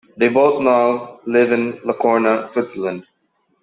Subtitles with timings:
[0.17, 3.05] They both now live in Locarno, Switzerland.